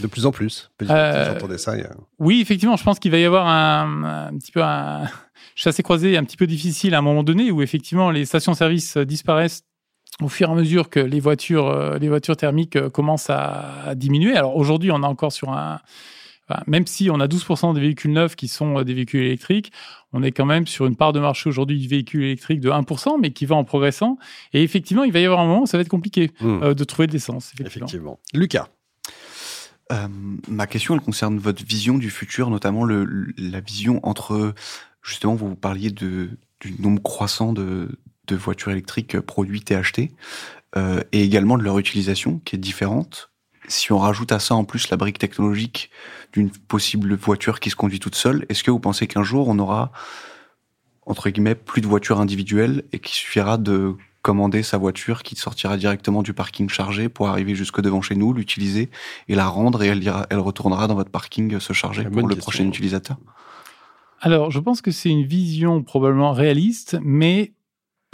De 0.00 0.06
plus 0.06 0.24
en 0.24 0.32
plus. 0.32 0.70
Euh, 0.82 1.32
J'entendais 1.34 1.58
ça. 1.58 1.74
Oui, 2.18 2.40
effectivement, 2.40 2.76
je 2.76 2.82
pense 2.82 2.98
qu'il 2.98 3.10
va 3.10 3.18
y 3.18 3.24
avoir 3.24 3.46
un, 3.46 4.30
petit 4.38 4.50
peu 4.50 4.62
un 4.62 5.06
chassé-croisé 5.54 6.16
un 6.16 6.24
petit 6.24 6.38
peu 6.38 6.46
difficile 6.46 6.94
à 6.94 6.98
un 6.98 7.02
moment 7.02 7.22
donné 7.22 7.50
où 7.50 7.60
effectivement 7.60 8.10
les 8.10 8.24
stations-service 8.24 8.96
disparaissent 8.98 9.64
au 10.22 10.28
fur 10.28 10.48
et 10.48 10.52
à 10.52 10.54
mesure 10.54 10.88
que 10.88 11.00
les 11.00 11.20
voitures, 11.20 11.68
euh, 11.68 11.98
les 11.98 12.08
voitures 12.08 12.36
thermiques 12.36 12.76
euh, 12.76 12.90
commencent 12.90 13.30
à 13.30 13.94
diminuer. 13.94 14.36
Alors 14.36 14.56
aujourd'hui, 14.56 14.90
on 14.90 15.02
est 15.02 15.06
encore 15.06 15.32
sur 15.32 15.50
un, 15.50 15.80
même 16.66 16.86
si 16.86 17.10
on 17.10 17.20
a 17.20 17.26
12% 17.26 17.74
des 17.74 17.80
véhicules 17.80 18.12
neufs 18.12 18.36
qui 18.36 18.48
sont 18.48 18.78
euh, 18.78 18.84
des 18.84 18.94
véhicules 18.94 19.22
électriques, 19.22 19.72
on 20.12 20.22
est 20.22 20.32
quand 20.32 20.44
même 20.44 20.66
sur 20.66 20.86
une 20.86 20.96
part 20.96 21.12
de 21.12 21.20
marché 21.20 21.48
aujourd'hui 21.48 21.78
du 21.78 21.88
véhicule 21.88 22.22
électrique 22.22 22.60
de 22.60 22.70
1%, 22.70 23.18
mais 23.20 23.32
qui 23.32 23.46
va 23.46 23.56
en 23.56 23.64
progressant. 23.64 24.18
Et 24.52 24.62
effectivement, 24.62 25.04
il 25.04 25.12
va 25.12 25.20
y 25.20 25.24
avoir 25.24 25.40
un 25.40 25.46
moment 25.46 25.62
où 25.62 25.66
ça 25.66 25.76
va 25.76 25.82
être 25.82 25.88
compliqué 25.88 26.30
hmm. 26.40 26.62
euh, 26.62 26.74
de 26.74 26.84
trouver 26.84 27.06
de 27.06 27.12
l'essence. 27.12 27.52
Effectivement. 27.60 28.18
Lucas. 28.32 28.68
Euh, 29.92 30.08
ma 30.48 30.66
question, 30.66 30.94
elle 30.94 31.00
concerne 31.00 31.38
votre 31.38 31.64
vision 31.64 31.98
du 31.98 32.10
futur, 32.10 32.50
notamment 32.50 32.84
le, 32.84 33.32
la 33.36 33.60
vision 33.60 34.00
entre, 34.04 34.52
justement, 35.02 35.34
vous 35.36 35.54
parliez 35.54 35.90
de, 35.90 36.30
du 36.60 36.74
nombre 36.80 37.00
croissant 37.02 37.52
de, 37.52 37.88
de 38.26 38.36
voitures 38.36 38.72
électriques 38.72 39.18
produites 39.20 39.70
et 39.70 39.76
achetées, 39.76 40.12
euh, 40.76 41.00
et 41.12 41.22
également 41.22 41.58
de 41.58 41.62
leur 41.62 41.78
utilisation, 41.78 42.40
qui 42.44 42.56
est 42.56 42.58
différente. 42.58 43.30
Si 43.68 43.92
on 43.92 43.98
rajoute 43.98 44.32
à 44.32 44.38
ça 44.38 44.54
en 44.54 44.64
plus 44.64 44.90
la 44.90 44.96
brique 44.96 45.18
technologique 45.18 45.90
d'une 46.32 46.50
possible 46.50 47.14
voiture 47.14 47.60
qui 47.60 47.70
se 47.70 47.76
conduit 47.76 47.98
toute 47.98 48.14
seule, 48.14 48.46
est-ce 48.48 48.62
que 48.62 48.70
vous 48.70 48.78
pensez 48.78 49.06
qu'un 49.06 49.24
jour 49.24 49.48
on 49.48 49.58
aura 49.58 49.90
entre 51.04 51.30
guillemets 51.30 51.54
plus 51.54 51.80
de 51.80 51.86
voitures 51.86 52.20
individuelles 52.20 52.84
et 52.92 52.98
qu'il 52.98 53.14
suffira 53.14 53.58
de 53.58 53.94
commander 54.22 54.64
sa 54.64 54.76
voiture 54.76 55.22
qui 55.22 55.36
sortira 55.36 55.76
directement 55.76 56.22
du 56.24 56.32
parking 56.32 56.68
chargé 56.68 57.08
pour 57.08 57.28
arriver 57.28 57.54
jusque 57.54 57.80
devant 57.80 58.02
chez 58.02 58.16
nous, 58.16 58.32
l'utiliser 58.32 58.90
et 59.28 59.36
la 59.36 59.46
rendre 59.46 59.84
et 59.84 59.86
elle, 59.86 60.02
ira, 60.02 60.26
elle 60.30 60.40
retournera 60.40 60.88
dans 60.88 60.96
votre 60.96 61.10
parking 61.10 61.60
se 61.60 61.72
charger 61.72 62.02
pour 62.02 62.26
le 62.26 62.34
prochain 62.34 62.66
utilisateur? 62.66 63.18
Alors, 64.20 64.50
je 64.50 64.58
pense 64.58 64.80
que 64.80 64.90
c'est 64.90 65.10
une 65.10 65.24
vision 65.24 65.82
probablement 65.84 66.32
réaliste, 66.32 66.98
mais 67.02 67.52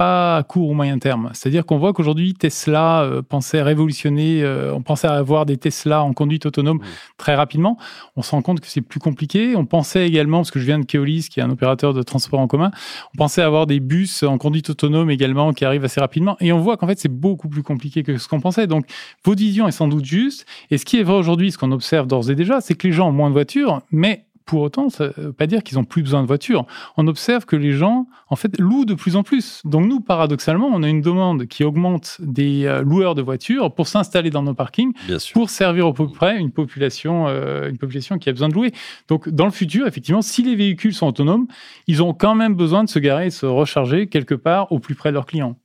à 0.02 0.42
court 0.42 0.68
ou 0.68 0.75
moyen 0.75 0.99
terme. 0.99 1.30
C'est-à-dire 1.32 1.64
qu'on 1.64 1.78
voit 1.78 1.92
qu'aujourd'hui, 1.92 2.35
Tesla 2.35 3.02
euh, 3.02 3.23
pensait 3.23 3.62
révolutionner, 3.62 4.42
euh, 4.42 4.75
on 4.75 4.82
pensait 4.82 5.06
avoir 5.06 5.47
des 5.47 5.56
Tesla 5.56 6.02
en 6.02 6.12
conduite 6.12 6.47
autonome 6.47 6.80
très 7.18 7.35
rapidement. 7.35 7.78
On 8.16 8.23
se 8.23 8.32
rend 8.32 8.42
compte 8.42 8.61
que 8.61 8.66
c'est 8.66 8.80
plus 8.80 9.00
compliqué. 9.00 9.54
On 9.56 9.64
pensait 9.64 10.06
également, 10.06 10.38
parce 10.38 10.50
que 10.50 10.59
je 10.59 10.64
viens 10.64 10.78
de 10.78 10.85
Keolis, 10.85 11.28
qui 11.30 11.40
est 11.40 11.42
un 11.42 11.50
opérateur 11.50 11.94
de 11.94 12.02
transport 12.02 12.40
en 12.40 12.49
commun, 12.49 12.71
on 13.14 13.18
pensait 13.18 13.42
avoir 13.42 13.66
des 13.66 13.80
bus 13.80 14.23
en 14.23 14.38
conduite 14.38 14.71
autonome 14.71 15.11
également 15.11 15.52
qui 15.52 15.64
arrivent 15.64 15.85
assez 15.85 16.00
rapidement. 16.00 16.37
Et 16.40 16.52
on 16.52 16.59
voit 16.59 16.76
qu'en 16.76 16.87
fait, 16.87 16.99
c'est 16.99 17.09
beaucoup 17.09 17.49
plus 17.49 17.62
compliqué 17.62 18.02
que 18.02 18.18
ce 18.18 18.28
qu'on 18.28 18.40
pensait. 18.40 18.66
Donc, 18.66 18.87
votre 19.25 19.40
vision 19.40 19.68
est 19.68 19.73
sans 19.73 19.88
doute 19.88 20.04
juste. 20.04 20.47
Et 20.71 20.78
ce 20.78 20.85
qui 20.85 20.99
est 20.99 21.04
vrai 21.04 21.16
aujourd'hui, 21.16 21.52
ce 21.52 21.59
qu'on 21.59 21.73
observe 21.73 22.06
d'ores 22.06 22.30
et 22.30 22.35
déjà, 22.35 22.61
c'est 22.61 22.75
que 22.75 22.87
les 22.87 22.92
gens 22.92 23.09
ont 23.09 23.12
moins 23.12 23.28
de 23.28 23.35
voitures, 23.35 23.82
mais 23.90 24.25
pour 24.44 24.62
autant, 24.62 24.88
ça 24.88 25.06
ne 25.16 25.25
veut 25.25 25.32
pas 25.32 25.46
dire 25.46 25.62
qu'ils 25.62 25.78
ont 25.78 25.84
plus 25.84 26.02
besoin 26.02 26.22
de 26.22 26.26
voitures. 26.26 26.66
On 26.96 27.06
observe 27.06 27.44
que 27.44 27.56
les 27.56 27.72
gens, 27.72 28.06
en 28.28 28.37
fait, 28.37 28.58
louent 28.58 28.84
de 28.84 28.94
plus 28.94 29.16
en 29.16 29.22
plus. 29.22 29.62
Donc 29.64 29.87
nous, 29.87 30.00
paradoxalement, 30.00 30.68
on 30.72 30.82
a 30.82 30.88
une 30.88 31.00
demande 31.00 31.46
qui 31.46 31.64
augmente 31.64 32.16
des 32.20 32.64
euh, 32.64 32.82
loueurs 32.82 33.14
de 33.14 33.22
voitures 33.22 33.75
pour 33.75 33.88
s'installer 33.88 34.30
dans 34.30 34.42
nos 34.42 34.54
parkings, 34.54 34.92
pour 35.32 35.50
servir 35.50 35.87
au 35.87 35.92
peu 35.92 36.08
près 36.08 36.38
une 36.38 36.50
population, 36.50 37.26
euh, 37.28 37.68
une 37.68 37.78
population 37.78 38.18
qui 38.18 38.28
a 38.28 38.32
besoin 38.32 38.49
de 38.49 38.54
louer. 38.54 38.72
Donc 39.08 39.28
dans 39.28 39.46
le 39.46 39.52
futur, 39.52 39.87
effectivement, 39.87 40.22
si 40.22 40.42
les 40.42 40.56
véhicules 40.56 40.94
sont 40.94 41.06
autonomes, 41.06 41.46
ils 41.87 42.02
ont 42.02 42.14
quand 42.14 42.34
même 42.34 42.54
besoin 42.54 42.84
de 42.84 42.88
se 42.88 42.99
garer 42.99 43.25
et 43.25 43.28
de 43.28 43.34
se 43.34 43.46
recharger 43.46 44.06
quelque 44.06 44.34
part 44.34 44.70
au 44.72 44.78
plus 44.78 44.94
près 44.94 45.11
de 45.11 45.14
leurs 45.14 45.26
clients. 45.26 45.56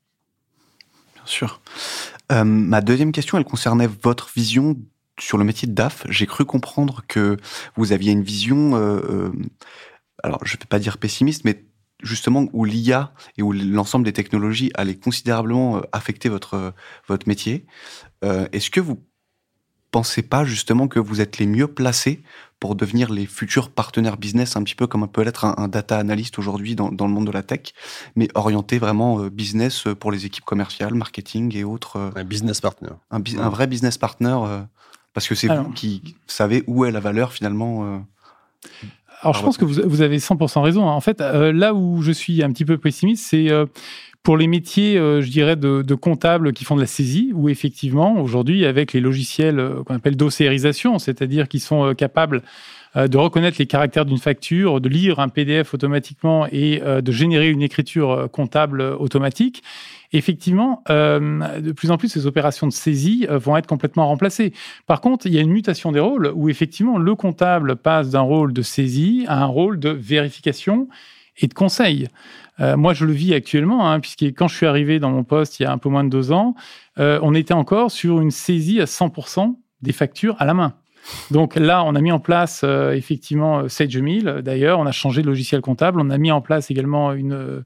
Bien 1.15 1.23
sûr. 1.25 1.61
Euh, 2.31 2.43
ma 2.43 2.81
deuxième 2.81 3.11
question, 3.11 3.37
elle 3.37 3.45
concernait 3.45 3.89
votre 4.01 4.29
vision 4.35 4.75
sur 5.19 5.37
le 5.37 5.43
métier 5.43 5.67
de 5.67 5.73
DAF, 5.73 6.05
j'ai 6.09 6.25
cru 6.25 6.45
comprendre 6.45 7.03
que 7.07 7.37
vous 7.75 7.91
aviez 7.91 8.11
une 8.11 8.23
vision, 8.23 8.75
euh, 8.75 8.99
euh, 9.09 9.31
alors 10.23 10.39
je 10.45 10.55
ne 10.55 10.59
vais 10.59 10.65
pas 10.65 10.79
dire 10.79 10.97
pessimiste, 10.97 11.43
mais 11.43 11.65
justement 12.03 12.45
où 12.53 12.65
l'IA 12.65 13.11
et 13.37 13.41
où 13.43 13.51
l'ensemble 13.51 14.05
des 14.05 14.13
technologies 14.13 14.71
allaient 14.75 14.95
considérablement 14.95 15.77
euh, 15.77 15.81
affecter 15.91 16.29
votre 16.29 16.73
votre 17.07 17.27
métier. 17.27 17.65
Est-ce 18.23 18.69
que 18.71 18.79
vous 18.79 18.99
pensez 19.91 20.21
pas 20.21 20.43
justement 20.43 20.87
que 20.87 20.99
vous 20.99 21.21
êtes 21.21 21.37
les 21.37 21.47
mieux 21.47 21.67
placés 21.67 22.21
pour 22.59 22.75
devenir 22.75 23.11
les 23.11 23.25
futurs 23.25 23.69
partenaires 23.69 24.17
business, 24.17 24.55
un 24.55 24.63
petit 24.63 24.75
peu 24.75 24.85
comme 24.85 25.07
peut 25.07 25.21
l'être 25.21 25.45
un, 25.45 25.67
data 25.67 25.97
analyst 25.97 26.39
aujourd'hui 26.39 26.75
dans, 26.75 26.91
dans, 26.91 27.07
le 27.07 27.13
monde 27.13 27.27
de 27.27 27.31
la 27.31 27.43
tech, 27.43 27.73
mais 28.15 28.27
orienté 28.33 28.79
vraiment 28.79 29.27
business 29.27 29.85
pour 29.99 30.11
les 30.11 30.25
équipes 30.25 30.45
commerciales, 30.45 30.95
marketing 30.95 31.55
et 31.55 31.63
autres. 31.63 32.11
Un 32.15 32.23
business 32.23 32.59
partner. 32.59 32.89
Un, 33.11 33.21
un 33.39 33.49
vrai 33.49 33.67
business 33.67 33.97
partner, 33.97 34.65
parce 35.17 35.27
que 35.27 35.33
c'est 35.33 35.47
vous 35.47 35.71
qui 35.71 36.15
savez 36.27 36.63
où 36.67 36.85
est 36.85 36.91
la 36.91 36.99
valeur 36.99 37.33
finalement. 37.33 38.05
Alors, 39.21 39.33
je 39.33 39.41
pense 39.41 39.57
que 39.57 39.65
vous, 39.65 39.81
vous, 39.83 40.01
avez 40.01 40.19
100% 40.19 40.61
raison. 40.61 40.87
Hein. 40.87 40.91
En 40.91 41.01
fait, 41.01 41.21
là 41.21 41.73
où 41.73 42.03
je 42.03 42.11
suis 42.11 42.43
un 42.43 42.51
petit 42.51 42.65
peu 42.65 42.77
pessimiste, 42.77 43.25
c'est 43.25 43.49
pour 44.27 44.35
les 44.35 44.47
métiers, 44.47 44.97
euh, 44.97 45.21
je 45.21 45.29
dirais, 45.29 45.55
de, 45.55 45.81
de, 45.81 45.95
comptables 45.95 46.51
qui 46.51 46.65
font 46.65 46.75
de 46.75 46.81
la 46.81 46.85
saisie, 46.85 47.31
où 47.33 47.47
effectivement, 47.47 48.19
aujourd'hui, 48.19 48.65
avec 48.65 48.91
les 48.91 48.99
logiciels 48.99 49.57
euh, 49.57 49.83
qu'on 49.83 49.95
appelle 49.95 50.17
d'ossérisation, 50.17 50.99
c'est-à-dire 50.99 51.47
qui 51.47 51.61
sont 51.61 51.85
euh, 51.85 51.93
capables 51.93 52.41
de 52.95 53.17
reconnaître 53.17 53.57
les 53.59 53.67
caractères 53.67 54.05
d'une 54.05 54.17
facture, 54.17 54.81
de 54.81 54.89
lire 54.89 55.19
un 55.19 55.29
PDF 55.29 55.73
automatiquement 55.73 56.47
et 56.51 56.81
de 56.81 57.11
générer 57.11 57.49
une 57.49 57.61
écriture 57.61 58.27
comptable 58.31 58.81
automatique, 58.81 59.61
effectivement, 60.13 60.83
de 60.87 61.71
plus 61.71 61.91
en 61.91 61.97
plus, 61.97 62.09
ces 62.09 62.27
opérations 62.27 62.67
de 62.67 62.71
saisie 62.71 63.27
vont 63.29 63.57
être 63.57 63.67
complètement 63.67 64.07
remplacées. 64.07 64.53
Par 64.85 65.01
contre, 65.01 65.27
il 65.27 65.33
y 65.33 65.37
a 65.37 65.41
une 65.41 65.51
mutation 65.51 65.91
des 65.91 65.99
rôles 65.99 66.31
où 66.33 66.49
effectivement, 66.49 66.97
le 66.97 67.15
comptable 67.15 67.75
passe 67.75 68.09
d'un 68.09 68.21
rôle 68.21 68.53
de 68.53 68.61
saisie 68.61 69.25
à 69.27 69.43
un 69.43 69.45
rôle 69.45 69.79
de 69.79 69.89
vérification 69.89 70.87
et 71.37 71.47
de 71.47 71.53
conseil. 71.53 72.07
Euh, 72.59 72.75
moi, 72.77 72.93
je 72.93 73.05
le 73.05 73.13
vis 73.13 73.33
actuellement, 73.33 73.89
hein, 73.89 73.99
puisque 73.99 74.23
quand 74.23 74.47
je 74.47 74.55
suis 74.55 74.65
arrivé 74.65 74.99
dans 74.99 75.11
mon 75.11 75.23
poste 75.23 75.59
il 75.59 75.63
y 75.63 75.65
a 75.65 75.71
un 75.71 75.77
peu 75.77 75.89
moins 75.89 76.03
de 76.03 76.09
deux 76.09 76.31
ans, 76.31 76.55
euh, 76.97 77.19
on 77.21 77.33
était 77.33 77.53
encore 77.53 77.91
sur 77.91 78.19
une 78.19 78.31
saisie 78.31 78.81
à 78.81 78.85
100% 78.85 79.55
des 79.81 79.91
factures 79.91 80.35
à 80.39 80.45
la 80.45 80.53
main. 80.53 80.73
Donc 81.31 81.55
là, 81.55 81.83
on 81.83 81.95
a 81.95 82.01
mis 82.01 82.11
en 82.11 82.19
place 82.19 82.61
euh, 82.63 82.93
effectivement 82.93 83.67
Sage 83.69 83.97
1000. 83.97 84.41
D'ailleurs, 84.43 84.79
on 84.79 84.85
a 84.85 84.91
changé 84.91 85.21
de 85.21 85.27
logiciel 85.27 85.61
comptable. 85.61 85.99
On 85.99 86.09
a 86.09 86.17
mis 86.17 86.31
en 86.31 86.41
place 86.41 86.71
également 86.71 87.13
une, 87.13 87.63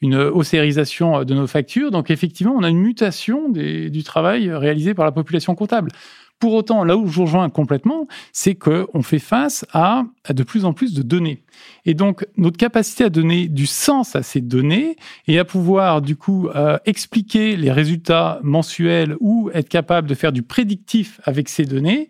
une 0.00 0.14
ossérisation 0.16 1.24
de 1.24 1.34
nos 1.34 1.46
factures. 1.46 1.90
Donc 1.90 2.10
effectivement, 2.10 2.54
on 2.56 2.62
a 2.62 2.68
une 2.68 2.80
mutation 2.80 3.48
du 3.48 4.02
travail 4.02 4.52
réalisé 4.52 4.94
par 4.94 5.04
la 5.04 5.12
population 5.12 5.54
comptable. 5.54 5.90
Pour 6.40 6.54
autant, 6.54 6.84
là 6.84 6.96
où 6.96 7.06
je 7.06 7.16
vous 7.16 7.24
rejoins 7.24 7.50
complètement, 7.50 8.08
c'est 8.32 8.54
qu'on 8.54 9.02
fait 9.02 9.18
face 9.18 9.64
à, 9.72 10.04
de 10.28 10.42
plus 10.42 10.64
en 10.64 10.72
plus 10.72 10.94
de 10.94 11.02
données. 11.02 11.44
Et 11.84 11.94
donc, 11.94 12.26
notre 12.36 12.56
capacité 12.56 13.04
à 13.04 13.10
donner 13.10 13.46
du 13.46 13.66
sens 13.66 14.16
à 14.16 14.22
ces 14.22 14.40
données 14.40 14.96
et 15.28 15.38
à 15.38 15.44
pouvoir, 15.44 16.00
du 16.00 16.16
coup, 16.16 16.48
euh, 16.48 16.78
expliquer 16.86 17.56
les 17.56 17.70
résultats 17.70 18.40
mensuels 18.42 19.16
ou 19.20 19.50
être 19.52 19.68
capable 19.68 20.08
de 20.08 20.14
faire 20.14 20.32
du 20.32 20.42
prédictif 20.42 21.20
avec 21.24 21.48
ces 21.48 21.66
données, 21.66 22.08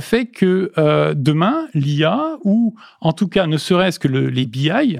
fait 0.00 0.26
que 0.26 0.72
euh, 0.78 1.14
demain, 1.14 1.66
l'IA, 1.74 2.38
ou 2.44 2.74
en 3.00 3.12
tout 3.12 3.28
cas 3.28 3.46
ne 3.46 3.56
serait-ce 3.56 3.98
que 3.98 4.08
le, 4.08 4.28
les 4.28 4.46
BI, 4.46 4.98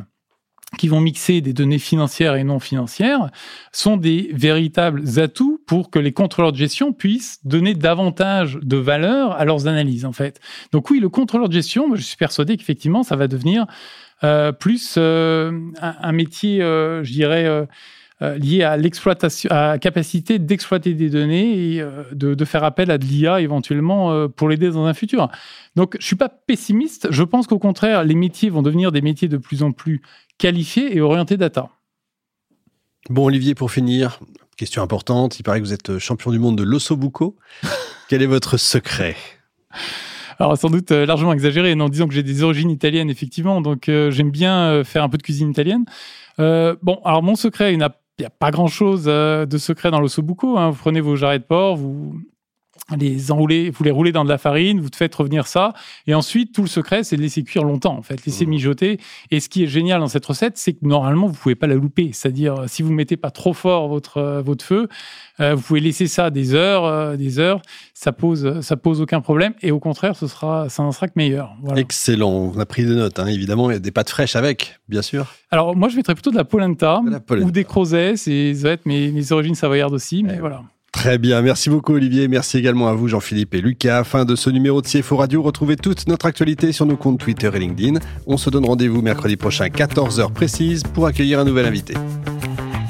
qui 0.76 0.88
vont 0.88 1.00
mixer 1.00 1.40
des 1.40 1.52
données 1.52 1.78
financières 1.78 2.34
et 2.34 2.44
non 2.44 2.60
financières 2.60 3.30
sont 3.72 3.96
des 3.96 4.30
véritables 4.34 5.18
atouts 5.18 5.60
pour 5.66 5.90
que 5.90 5.98
les 5.98 6.12
contrôleurs 6.12 6.52
de 6.52 6.58
gestion 6.58 6.92
puissent 6.92 7.40
donner 7.44 7.74
davantage 7.74 8.58
de 8.62 8.76
valeur 8.76 9.32
à 9.32 9.44
leurs 9.44 9.66
analyses 9.66 10.04
en 10.04 10.12
fait. 10.12 10.40
Donc 10.72 10.90
oui, 10.90 11.00
le 11.00 11.08
contrôleur 11.08 11.48
de 11.48 11.54
gestion, 11.54 11.94
je 11.94 12.02
suis 12.02 12.16
persuadé 12.16 12.56
qu'effectivement 12.56 13.02
ça 13.02 13.16
va 13.16 13.28
devenir 13.28 13.66
euh, 14.24 14.52
plus 14.52 14.96
euh, 14.98 15.52
un, 15.80 16.12
métier, 16.12 16.60
euh, 16.62 17.02
je 17.04 17.12
dirais. 17.12 17.66
Euh, 18.20 18.36
lié 18.36 18.64
à 18.64 18.76
l'exploitation, 18.76 19.48
à 19.50 19.68
la 19.68 19.78
capacité 19.78 20.40
d'exploiter 20.40 20.94
des 20.94 21.08
données 21.08 21.76
et 21.76 21.84
de, 22.12 22.34
de, 22.34 22.44
faire 22.44 22.64
appel 22.64 22.90
à 22.90 22.98
de 22.98 23.04
l'IA 23.04 23.40
éventuellement 23.40 24.28
pour 24.28 24.48
l'aider 24.48 24.70
dans 24.70 24.86
un 24.86 24.94
futur. 24.94 25.28
Donc, 25.76 25.96
je 26.00 26.04
suis 26.04 26.16
pas 26.16 26.28
pessimiste. 26.28 27.06
Je 27.10 27.22
pense 27.22 27.46
qu'au 27.46 27.60
contraire, 27.60 28.02
les 28.02 28.16
métiers 28.16 28.50
vont 28.50 28.62
devenir 28.62 28.90
des 28.90 29.02
métiers 29.02 29.28
de 29.28 29.36
plus 29.36 29.62
en 29.62 29.70
plus 29.70 30.02
qualifié 30.36 30.96
et 30.96 31.00
orienté 31.00 31.36
data. 31.36 31.68
Bon, 33.08 33.26
Olivier, 33.26 33.54
pour 33.54 33.70
finir, 33.70 34.18
question 34.56 34.82
importante. 34.82 35.38
Il 35.38 35.44
paraît 35.44 35.60
que 35.60 35.64
vous 35.64 35.72
êtes 35.72 35.98
champion 35.98 36.30
du 36.30 36.40
monde 36.40 36.58
de 36.58 36.64
l'ossobuco. 36.64 37.36
Quel 38.08 38.22
est 38.22 38.26
votre 38.26 38.56
secret? 38.56 39.16
Alors 40.38 40.56
sans 40.56 40.70
doute 40.70 40.92
euh, 40.92 41.04
largement 41.04 41.32
exagéré, 41.32 41.72
en 41.72 41.88
disant 41.88 42.06
que 42.06 42.14
j'ai 42.14 42.22
des 42.22 42.42
origines 42.42 42.70
italiennes 42.70 43.10
effectivement, 43.10 43.60
donc 43.60 43.88
euh, 43.88 44.10
j'aime 44.10 44.30
bien 44.30 44.68
euh, 44.68 44.84
faire 44.84 45.02
un 45.02 45.08
peu 45.08 45.18
de 45.18 45.22
cuisine 45.22 45.50
italienne. 45.50 45.84
bon, 46.38 47.00
alors 47.04 47.22
mon 47.22 47.34
secret, 47.34 47.76
il 48.18 48.22
n'y 48.22 48.26
a, 48.26 48.30
pas 48.30 48.50
grand-chose 48.50 49.04
de 49.04 49.58
secret 49.58 49.90
dans 49.90 50.00
l'ossobuco. 50.00 50.58
Hein. 50.58 50.70
Vous 50.70 50.78
prenez 50.78 51.00
vos 51.00 51.16
jarrets 51.16 51.38
de 51.38 51.44
porc, 51.44 51.76
vous 51.76 52.20
les 52.96 53.30
enrouler, 53.30 53.70
vous 53.70 53.84
les 53.84 53.90
roulez 53.90 54.12
dans 54.12 54.24
de 54.24 54.28
la 54.28 54.38
farine, 54.38 54.80
vous 54.80 54.88
faites 54.94 55.14
revenir 55.14 55.46
ça, 55.46 55.72
et 56.06 56.14
ensuite 56.14 56.54
tout 56.54 56.62
le 56.62 56.68
secret 56.68 57.04
c'est 57.04 57.16
de 57.16 57.22
laisser 57.22 57.42
cuire 57.42 57.64
longtemps 57.64 57.96
en 57.96 58.02
fait, 58.02 58.24
laisser 58.24 58.46
mmh. 58.46 58.50
mijoter. 58.50 59.00
Et 59.30 59.40
ce 59.40 59.48
qui 59.48 59.64
est 59.64 59.66
génial 59.66 60.00
dans 60.00 60.08
cette 60.08 60.24
recette, 60.24 60.56
c'est 60.56 60.72
que 60.72 60.78
normalement 60.82 61.26
vous 61.26 61.34
pouvez 61.34 61.54
pas 61.54 61.66
la 61.66 61.74
louper, 61.74 62.10
c'est-à-dire 62.12 62.64
si 62.66 62.82
vous 62.82 62.92
mettez 62.92 63.16
pas 63.16 63.30
trop 63.30 63.52
fort 63.52 63.88
votre 63.88 64.18
euh, 64.18 64.42
votre 64.42 64.64
feu, 64.64 64.88
euh, 65.40 65.54
vous 65.54 65.62
pouvez 65.62 65.80
laisser 65.80 66.06
ça 66.06 66.30
des 66.30 66.54
heures, 66.54 66.84
euh, 66.84 67.16
des 67.16 67.38
heures, 67.38 67.60
ça 67.94 68.12
pose 68.12 68.60
ça 68.60 68.76
pose 68.76 69.00
aucun 69.00 69.20
problème, 69.20 69.54
et 69.62 69.70
au 69.70 69.80
contraire 69.80 70.16
ce 70.16 70.26
sera 70.26 70.68
ça 70.68 70.82
n'en 70.82 70.92
sera 70.92 71.08
que 71.08 71.14
meilleur. 71.16 71.54
Excellent, 71.76 72.30
on 72.54 72.58
a 72.58 72.66
pris 72.66 72.84
des 72.84 72.94
notes, 72.94 73.18
hein. 73.18 73.26
évidemment 73.26 73.70
il 73.70 73.74
y 73.74 73.76
a 73.76 73.80
des 73.80 73.90
pâtes 73.90 74.10
fraîches 74.10 74.36
avec, 74.36 74.78
bien 74.88 75.02
sûr. 75.02 75.26
Alors 75.50 75.76
moi 75.76 75.88
je 75.88 75.96
mettrais 75.96 76.14
plutôt 76.14 76.30
de 76.30 76.36
la 76.36 76.44
polenta, 76.44 77.02
ou 77.30 77.50
des 77.50 77.64
crozets, 77.64 78.16
c'est 78.16 78.54
ça 78.54 78.68
va 78.68 78.70
être 78.74 78.86
mes, 78.86 79.10
mes 79.10 79.32
origines 79.32 79.54
savoyardes 79.54 79.94
aussi, 79.94 80.22
mais 80.22 80.38
voilà. 80.38 80.62
Très 80.98 81.16
bien, 81.16 81.42
merci 81.42 81.70
beaucoup 81.70 81.94
Olivier, 81.94 82.26
merci 82.26 82.58
également 82.58 82.88
à 82.88 82.92
vous 82.92 83.06
Jean-Philippe 83.06 83.54
et 83.54 83.60
Lucas. 83.60 84.02
Fin 84.02 84.24
de 84.24 84.34
ce 84.34 84.50
numéro 84.50 84.82
de 84.82 84.86
CFO 84.88 85.16
Radio, 85.16 85.40
retrouvez 85.42 85.76
toute 85.76 86.08
notre 86.08 86.26
actualité 86.26 86.72
sur 86.72 86.86
nos 86.86 86.96
comptes 86.96 87.20
Twitter 87.20 87.48
et 87.54 87.58
LinkedIn. 87.60 88.00
On 88.26 88.36
se 88.36 88.50
donne 88.50 88.66
rendez-vous 88.66 89.00
mercredi 89.00 89.36
prochain 89.36 89.68
14h 89.68 90.32
précise 90.32 90.82
pour 90.82 91.06
accueillir 91.06 91.38
un 91.38 91.44
nouvel 91.44 91.66
invité. 91.66 91.94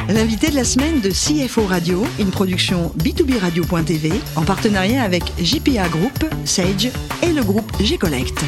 L'invité 0.08 0.48
de 0.48 0.54
la 0.54 0.64
semaine 0.64 1.02
de 1.02 1.10
CFO 1.10 1.66
Radio, 1.66 2.02
une 2.18 2.30
production 2.30 2.94
B2B 2.98 3.40
Radio.tv 3.40 4.10
en 4.36 4.42
partenariat 4.42 5.02
avec 5.02 5.24
JPA 5.38 5.90
Group, 5.90 6.24
Sage 6.46 6.90
et 7.22 7.34
le 7.34 7.42
groupe 7.42 7.70
G-Connect. 7.78 8.42